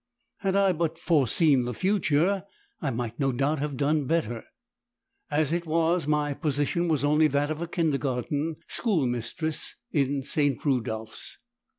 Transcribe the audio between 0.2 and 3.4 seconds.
Had I but foreseen the future, I might no